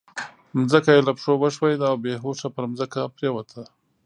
[0.71, 3.61] ځمکه يې له پښو وښوېده او بې هوښه پر ځمکه پرېوته.